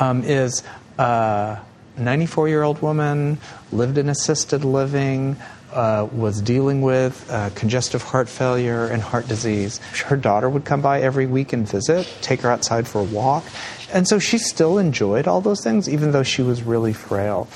um, 0.00 0.24
is. 0.24 0.62
Uh, 0.98 1.56
94 2.00 2.48
year 2.48 2.62
old 2.62 2.82
woman, 2.82 3.38
lived 3.72 3.98
in 3.98 4.08
assisted 4.08 4.64
living, 4.64 5.36
uh, 5.72 6.08
was 6.12 6.40
dealing 6.40 6.82
with 6.82 7.30
uh, 7.30 7.50
congestive 7.54 8.02
heart 8.02 8.28
failure 8.28 8.86
and 8.86 9.02
heart 9.02 9.28
disease. 9.28 9.78
Her 10.06 10.16
daughter 10.16 10.48
would 10.48 10.64
come 10.64 10.80
by 10.80 11.00
every 11.00 11.26
week 11.26 11.52
and 11.52 11.68
visit, 11.68 12.12
take 12.22 12.40
her 12.40 12.50
outside 12.50 12.88
for 12.88 13.00
a 13.00 13.04
walk. 13.04 13.44
And 13.92 14.06
so 14.06 14.18
she 14.18 14.38
still 14.38 14.78
enjoyed 14.78 15.26
all 15.28 15.40
those 15.40 15.62
things, 15.62 15.88
even 15.88 16.12
though 16.12 16.22
she 16.22 16.42
was 16.42 16.62
really 16.62 16.92
frail. 16.92 17.48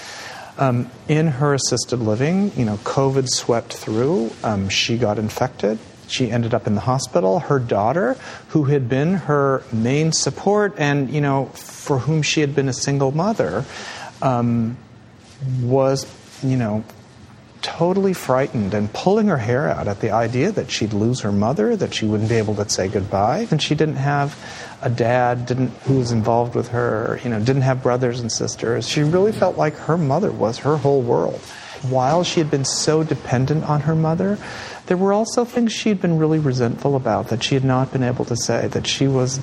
Um, 0.57 0.89
in 1.09 1.27
her 1.27 1.55
assisted 1.55 1.97
living, 1.97 2.53
you 2.57 2.65
know, 2.65 2.77
COVID 2.79 3.29
swept 3.29 3.73
through. 3.73 4.31
Um, 4.45 4.69
she 4.69 4.97
got 4.97 5.19
infected. 5.19 5.79
She 6.07 6.31
ended 6.31 6.55
up 6.55 6.69
in 6.69 6.77
the 6.77 6.81
hospital. 6.81 7.41
Her 7.41 7.59
daughter, 7.59 8.17
who 8.49 8.65
had 8.65 8.89
been 8.89 9.15
her 9.15 9.65
main 9.73 10.13
support 10.13 10.75
and, 10.79 11.11
you 11.11 11.21
know, 11.21 11.47
for 11.47 11.99
whom 11.99 12.23
she 12.23 12.41
had 12.41 12.55
been 12.55 12.69
a 12.69 12.73
single 12.73 13.11
mother, 13.11 13.65
um, 14.23 14.77
was, 15.63 16.07
you 16.43 16.57
know, 16.57 16.85
totally 17.65 18.13
frightened 18.13 18.75
and 18.75 18.93
pulling 18.93 19.29
her 19.29 19.39
hair 19.39 19.71
out 19.71 19.89
at 19.89 20.01
the 20.01 20.11
idea 20.11 20.53
that 20.53 20.71
she'd 20.71 20.93
lose 20.93 21.21
her 21.21 21.33
mother, 21.33 21.75
that 21.75 21.95
she 21.95 22.05
wouldn't 22.05 22.29
be 22.29 22.35
able 22.35 22.55
to 22.55 22.69
say 22.69 22.89
goodbye, 22.89 23.49
and 23.51 23.63
she 23.63 23.75
didn't 23.75 23.97
have 23.97 24.37
a 24.83 24.91
dad 24.91 25.47
didn't 25.47 25.71
who 25.85 25.99
was 25.99 26.13
involved 26.13 26.55
with 26.55 26.69
her, 26.69 27.19
you 27.25 27.31
know, 27.31 27.41
didn't 27.41 27.63
have 27.63 27.83
brothers 27.83 28.21
and 28.21 28.31
sisters. 28.31 28.87
She 28.87 29.03
really 29.03 29.33
felt 29.33 29.57
like 29.57 29.75
her 29.75 29.97
mother 29.97 30.31
was 30.31 30.59
her 30.59 30.77
whole 30.77 31.01
world. 31.01 31.41
While 31.89 32.23
she 32.23 32.41
had 32.41 32.51
been 32.51 32.67
so 32.67 33.03
dependent 33.03 33.65
on 33.65 33.81
her 33.83 33.95
mother, 33.95 34.39
there 34.87 34.99
were 34.99 35.15
also 35.15 35.47
things 35.47 35.73
she 35.73 35.89
had 35.89 36.03
been 36.03 36.19
really 36.19 36.39
resentful 36.39 36.97
about 36.97 37.29
that 37.29 37.43
she 37.43 37.55
had 37.55 37.65
not 37.65 37.93
been 37.93 38.03
able 38.03 38.27
to 38.27 38.37
say, 38.37 38.69
that 38.69 38.87
she 38.87 39.09
was 39.09 39.41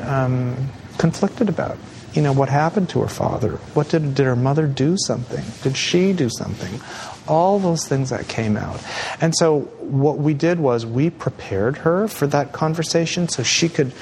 um, 0.00 0.68
conflicted 0.98 1.48
about 1.48 1.78
you 2.14 2.22
know, 2.22 2.32
what 2.32 2.48
happened 2.48 2.88
to 2.90 3.00
her 3.00 3.08
father? 3.08 3.52
What 3.74 3.88
did, 3.88 4.14
did 4.14 4.26
her 4.26 4.36
mother 4.36 4.66
do 4.66 4.96
something? 4.98 5.44
Did 5.62 5.76
she 5.76 6.12
do 6.12 6.28
something? 6.28 6.80
All 7.26 7.58
those 7.58 7.86
things 7.86 8.10
that 8.10 8.28
came 8.28 8.56
out. 8.56 8.80
And 9.20 9.34
so 9.36 9.60
what 9.80 10.18
we 10.18 10.34
did 10.34 10.60
was 10.60 10.84
we 10.84 11.10
prepared 11.10 11.78
her 11.78 12.08
for 12.08 12.26
that 12.28 12.52
conversation 12.52 13.28
so 13.28 13.42
she 13.42 13.68
could 13.68 13.92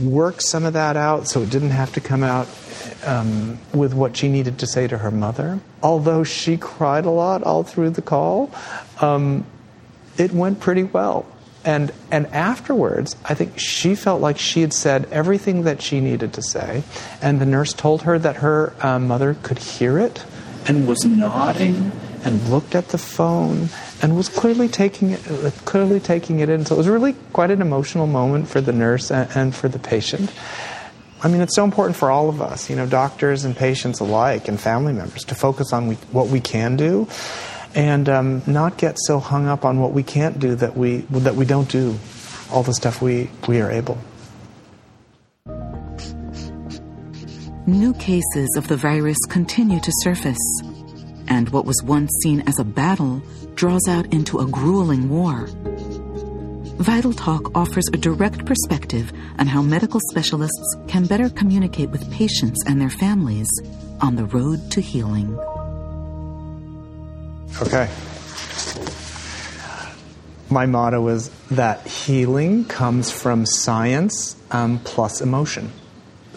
work 0.00 0.40
some 0.40 0.64
of 0.64 0.74
that 0.74 0.96
out 0.96 1.26
so 1.26 1.42
it 1.42 1.50
didn't 1.50 1.70
have 1.70 1.92
to 1.94 2.00
come 2.00 2.22
out 2.22 2.48
um, 3.04 3.58
with 3.72 3.94
what 3.94 4.16
she 4.16 4.28
needed 4.28 4.58
to 4.58 4.66
say 4.66 4.86
to 4.86 4.98
her 4.98 5.10
mother. 5.10 5.58
Although 5.82 6.22
she 6.22 6.56
cried 6.56 7.04
a 7.04 7.10
lot 7.10 7.42
all 7.42 7.62
through 7.62 7.90
the 7.90 8.02
call, 8.02 8.50
um, 9.00 9.46
it 10.18 10.32
went 10.32 10.60
pretty 10.60 10.84
well 10.84 11.26
and 11.66 11.92
and 12.10 12.26
afterwards, 12.28 13.16
I 13.24 13.34
think 13.34 13.58
she 13.58 13.94
felt 13.94 14.22
like 14.22 14.38
she 14.38 14.62
had 14.62 14.72
said 14.72 15.08
everything 15.10 15.64
that 15.64 15.82
she 15.82 16.00
needed 16.00 16.32
to 16.34 16.42
say, 16.42 16.84
and 17.20 17.40
the 17.40 17.46
nurse 17.46 17.72
told 17.72 18.02
her 18.02 18.18
that 18.18 18.36
her 18.36 18.72
uh, 18.80 18.98
mother 18.98 19.36
could 19.42 19.58
hear 19.58 19.98
it, 19.98 20.24
and 20.66 20.86
was 20.86 21.04
nodding 21.04 21.90
and 22.24 22.48
looked 22.48 22.74
at 22.74 22.88
the 22.88 22.98
phone 22.98 23.68
and 24.00 24.16
was 24.16 24.28
clearly 24.28 24.68
taking 24.68 25.10
it 25.10 25.20
clearly 25.64 26.00
taking 26.00 26.38
it 26.38 26.48
in. 26.48 26.64
So 26.64 26.76
it 26.76 26.78
was 26.78 26.88
really 26.88 27.14
quite 27.32 27.50
an 27.50 27.60
emotional 27.60 28.06
moment 28.06 28.48
for 28.48 28.60
the 28.60 28.72
nurse 28.72 29.10
and, 29.10 29.28
and 29.34 29.54
for 29.54 29.68
the 29.68 29.80
patient. 29.80 30.32
I 31.22 31.28
mean, 31.28 31.40
it's 31.40 31.56
so 31.56 31.64
important 31.64 31.96
for 31.96 32.10
all 32.10 32.28
of 32.28 32.40
us, 32.42 32.70
you 32.70 32.76
know, 32.76 32.86
doctors 32.86 33.44
and 33.44 33.56
patients 33.56 34.00
alike 34.00 34.48
and 34.48 34.60
family 34.60 34.92
members 34.92 35.24
to 35.24 35.34
focus 35.34 35.72
on 35.72 35.88
we, 35.88 35.94
what 36.12 36.28
we 36.28 36.40
can 36.40 36.76
do 36.76 37.08
and 37.76 38.08
um, 38.08 38.42
not 38.46 38.78
get 38.78 38.96
so 38.98 39.20
hung 39.20 39.46
up 39.46 39.64
on 39.64 39.78
what 39.78 39.92
we 39.92 40.02
can't 40.02 40.40
do 40.40 40.54
that 40.56 40.76
we, 40.76 40.98
that 41.10 41.36
we 41.36 41.44
don't 41.44 41.68
do 41.68 41.96
all 42.50 42.62
the 42.62 42.74
stuff 42.74 43.02
we, 43.02 43.30
we 43.46 43.60
are 43.60 43.70
able. 43.70 43.98
New 47.66 47.92
cases 47.94 48.48
of 48.56 48.66
the 48.68 48.76
virus 48.76 49.18
continue 49.28 49.80
to 49.80 49.92
surface, 50.02 50.62
and 51.28 51.50
what 51.50 51.66
was 51.66 51.82
once 51.84 52.10
seen 52.22 52.42
as 52.46 52.58
a 52.58 52.64
battle 52.64 53.20
draws 53.56 53.86
out 53.88 54.06
into 54.12 54.38
a 54.38 54.46
grueling 54.46 55.08
war. 55.10 55.48
Vital 56.78 57.12
Talk 57.12 57.56
offers 57.56 57.88
a 57.92 57.96
direct 57.96 58.46
perspective 58.46 59.12
on 59.38 59.46
how 59.46 59.62
medical 59.62 60.00
specialists 60.10 60.76
can 60.86 61.06
better 61.06 61.28
communicate 61.28 61.90
with 61.90 62.10
patients 62.12 62.62
and 62.66 62.80
their 62.80 62.90
families 62.90 63.48
on 64.00 64.14
the 64.14 64.26
road 64.26 64.70
to 64.70 64.80
healing. 64.80 65.36
Okay. 67.62 67.88
My 70.50 70.66
motto 70.66 71.08
is 71.08 71.30
that 71.50 71.86
healing 71.86 72.66
comes 72.66 73.10
from 73.10 73.46
science 73.46 74.36
um, 74.50 74.78
plus 74.80 75.20
emotion. 75.20 75.72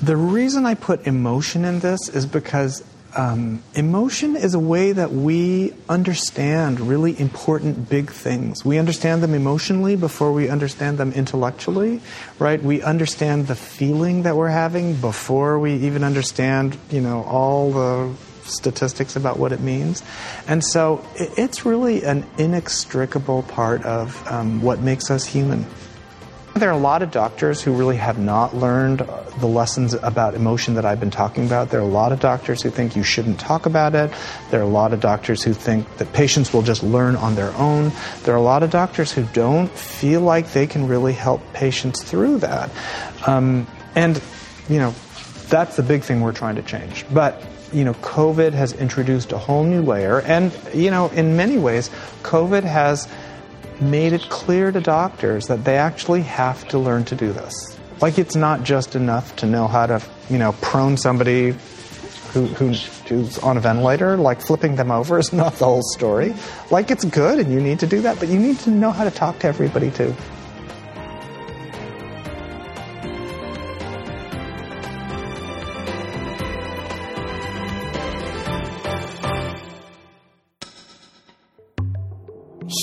The 0.01 0.15
reason 0.15 0.65
I 0.65 0.75
put 0.75 1.05
emotion 1.05 1.65
in 1.65 1.81
this 1.81 2.07
is 2.07 2.25
because 2.25 2.83
um, 3.15 3.61
emotion 3.75 4.37
is 4.37 4.53
a 4.53 4.59
way 4.59 4.93
that 4.93 5.11
we 5.11 5.73
understand 5.89 6.79
really 6.79 7.19
important 7.19 7.89
big 7.89 8.11
things. 8.11 8.63
We 8.63 8.77
understand 8.77 9.21
them 9.21 9.33
emotionally 9.33 9.97
before 9.97 10.31
we 10.31 10.47
understand 10.47 10.97
them 10.97 11.11
intellectually, 11.11 12.01
right? 12.37 12.61
We 12.61 12.81
understand 12.81 13.47
the 13.47 13.55
feeling 13.55 14.23
that 14.23 14.37
we're 14.37 14.47
having 14.47 14.95
before 14.95 15.59
we 15.59 15.73
even 15.73 16.03
understand, 16.03 16.77
you 16.89 17.01
know, 17.01 17.23
all 17.23 17.71
the 17.71 18.15
statistics 18.49 19.15
about 19.15 19.37
what 19.37 19.51
it 19.51 19.59
means. 19.59 20.03
And 20.47 20.63
so 20.63 21.05
it's 21.15 21.65
really 21.65 22.03
an 22.03 22.25
inextricable 22.37 23.43
part 23.43 23.83
of 23.83 24.25
um, 24.27 24.61
what 24.61 24.79
makes 24.79 25.09
us 25.09 25.25
human. 25.25 25.65
There 26.55 26.69
are 26.69 26.73
a 26.73 26.77
lot 26.77 27.03
of 27.03 27.11
doctors 27.11 27.61
who 27.61 27.71
really 27.71 27.95
have 27.95 28.19
not 28.19 28.55
learned 28.55 28.99
the 29.37 29.47
lessons 29.47 29.93
about 29.93 30.33
emotion 30.33 30.73
that 30.73 30.83
I've 30.83 30.99
been 30.99 31.11
talking 31.11 31.45
about. 31.45 31.69
There 31.69 31.79
are 31.79 31.83
a 31.83 31.85
lot 31.85 32.11
of 32.11 32.19
doctors 32.19 32.61
who 32.61 32.69
think 32.69 32.97
you 32.97 33.03
shouldn't 33.03 33.39
talk 33.39 33.65
about 33.65 33.95
it. 33.95 34.11
There 34.49 34.59
are 34.59 34.63
a 34.63 34.67
lot 34.67 34.91
of 34.91 34.99
doctors 34.99 35.41
who 35.41 35.53
think 35.53 35.87
that 35.97 36.11
patients 36.11 36.51
will 36.51 36.63
just 36.63 36.83
learn 36.83 37.15
on 37.15 37.35
their 37.35 37.53
own. 37.55 37.91
There 38.23 38.33
are 38.33 38.37
a 38.37 38.41
lot 38.41 38.63
of 38.63 38.71
doctors 38.71 39.11
who 39.11 39.23
don't 39.31 39.69
feel 39.69 40.21
like 40.21 40.51
they 40.51 40.67
can 40.67 40.87
really 40.87 41.13
help 41.13 41.41
patients 41.53 42.03
through 42.03 42.39
that. 42.39 42.69
Um, 43.25 43.65
and, 43.95 44.21
you 44.67 44.79
know, 44.79 44.93
that's 45.47 45.77
the 45.77 45.83
big 45.83 46.03
thing 46.03 46.19
we're 46.19 46.33
trying 46.33 46.55
to 46.55 46.63
change. 46.63 47.05
But 47.13 47.41
you 47.73 47.83
know, 47.83 47.93
COVID 47.95 48.53
has 48.53 48.73
introduced 48.73 49.31
a 49.31 49.37
whole 49.37 49.63
new 49.63 49.81
layer, 49.81 50.21
and 50.21 50.57
you 50.73 50.91
know, 50.91 51.09
in 51.09 51.35
many 51.35 51.57
ways, 51.57 51.89
COVID 52.23 52.63
has 52.63 53.07
made 53.81 54.13
it 54.13 54.21
clear 54.29 54.71
to 54.71 54.81
doctors 54.81 55.47
that 55.47 55.63
they 55.63 55.77
actually 55.77 56.21
have 56.21 56.67
to 56.69 56.77
learn 56.77 57.05
to 57.05 57.15
do 57.15 57.31
this. 57.31 57.77
Like 58.01 58.17
it's 58.17 58.35
not 58.35 58.63
just 58.63 58.95
enough 58.95 59.35
to 59.37 59.45
know 59.45 59.67
how 59.67 59.85
to, 59.85 60.01
you 60.29 60.37
know, 60.37 60.53
prone 60.61 60.97
somebody 60.97 61.53
who, 62.33 62.45
who's, 62.47 62.85
who's 63.03 63.37
on 63.39 63.57
a 63.57 63.59
ventilator, 63.59 64.17
like 64.17 64.41
flipping 64.41 64.75
them 64.75 64.91
over 64.91 65.17
is 65.19 65.33
not 65.33 65.53
the 65.55 65.65
whole 65.65 65.83
story. 65.83 66.33
Like 66.71 66.91
it's 66.91 67.05
good 67.05 67.39
and 67.39 67.51
you 67.51 67.59
need 67.59 67.79
to 67.79 67.87
do 67.87 68.01
that, 68.01 68.19
but 68.19 68.29
you 68.29 68.39
need 68.39 68.59
to 68.59 68.69
know 68.69 68.91
how 68.91 69.03
to 69.03 69.11
talk 69.11 69.39
to 69.39 69.47
everybody 69.47 69.91
too. 69.91 70.15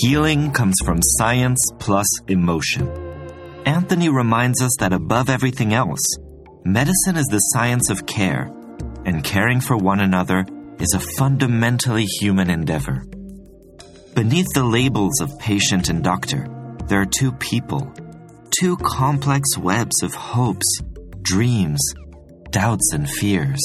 Healing 0.07 0.53
comes 0.53 0.75
from 0.85 1.01
science 1.01 1.59
plus 1.79 2.07
emotion. 2.29 2.87
Anthony 3.65 4.07
reminds 4.07 4.61
us 4.61 4.71
that 4.79 4.93
above 4.93 5.29
everything 5.29 5.73
else, 5.73 5.99
medicine 6.63 7.17
is 7.17 7.25
the 7.25 7.39
science 7.39 7.89
of 7.89 8.05
care, 8.05 8.49
and 9.03 9.21
caring 9.21 9.59
for 9.59 9.75
one 9.75 9.99
another 9.99 10.45
is 10.79 10.93
a 10.93 11.05
fundamentally 11.17 12.05
human 12.05 12.49
endeavor. 12.49 13.03
Beneath 14.15 14.47
the 14.53 14.63
labels 14.63 15.19
of 15.19 15.37
patient 15.39 15.89
and 15.89 16.01
doctor, 16.01 16.47
there 16.85 17.01
are 17.01 17.05
two 17.05 17.33
people, 17.33 17.93
two 18.57 18.77
complex 18.77 19.57
webs 19.57 20.03
of 20.03 20.13
hopes, 20.13 20.79
dreams, 21.21 21.81
doubts, 22.51 22.93
and 22.93 23.09
fears. 23.09 23.59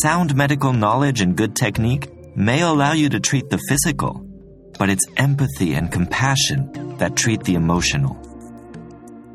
Sound 0.00 0.36
medical 0.36 0.72
knowledge 0.72 1.20
and 1.20 1.36
good 1.36 1.56
technique 1.56 2.36
may 2.36 2.60
allow 2.60 2.92
you 2.92 3.08
to 3.08 3.18
treat 3.18 3.50
the 3.50 3.60
physical 3.68 4.21
but 4.82 4.90
it's 4.90 5.06
empathy 5.16 5.74
and 5.74 5.92
compassion 5.92 6.96
that 6.96 7.14
treat 7.14 7.40
the 7.44 7.54
emotional. 7.54 8.16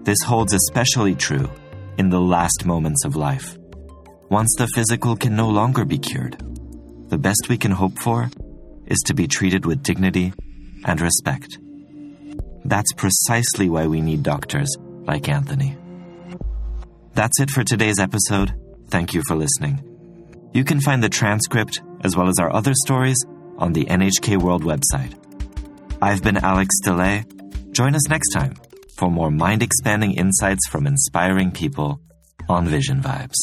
This 0.03 0.21
holds 0.21 0.53
especially 0.53 1.15
true 1.15 1.49
in 1.97 2.09
the 2.09 2.19
last 2.19 2.65
moments 2.65 3.05
of 3.05 3.15
life. 3.15 3.57
Once 4.27 4.53
the 4.57 4.67
physical 4.75 5.15
can 5.15 5.37
no 5.37 5.47
longer 5.47 5.85
be 5.85 5.99
cured, 5.99 6.37
the 7.07 7.17
best 7.17 7.47
we 7.47 7.57
can 7.57 7.71
hope 7.71 7.97
for 7.97 8.29
is 8.87 8.97
to 9.05 9.13
be 9.13 9.25
treated 9.25 9.65
with 9.65 9.83
dignity 9.83 10.33
and 10.83 10.99
respect. 10.99 11.57
That's 12.65 12.91
precisely 12.97 13.69
why 13.69 13.87
we 13.87 14.01
need 14.01 14.23
doctors 14.23 14.75
like 15.05 15.29
Anthony. 15.29 15.77
That's 17.13 17.39
it 17.39 17.51
for 17.51 17.63
today's 17.63 17.99
episode. 17.99 18.53
Thank 18.89 19.13
you 19.13 19.21
for 19.25 19.37
listening. 19.37 19.81
You 20.53 20.65
can 20.65 20.81
find 20.81 21.01
the 21.01 21.07
transcript 21.07 21.81
as 22.03 22.17
well 22.17 22.27
as 22.27 22.37
our 22.37 22.53
other 22.53 22.73
stories 22.73 23.23
on 23.57 23.71
the 23.71 23.85
NHK 23.85 24.41
World 24.41 24.65
website. 24.65 25.17
I've 25.99 26.21
been 26.21 26.37
Alex 26.37 26.75
DeLay. 26.83 27.25
Join 27.71 27.95
us 27.95 28.07
next 28.07 28.29
time 28.29 28.53
for 28.97 29.09
more 29.09 29.31
mind 29.31 29.63
expanding 29.63 30.13
insights 30.13 30.67
from 30.69 30.85
inspiring 30.85 31.51
people 31.51 31.99
on 32.47 32.67
Vision 32.67 33.01
Vibes. 33.01 33.33